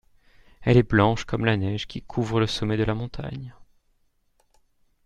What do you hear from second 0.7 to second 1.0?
est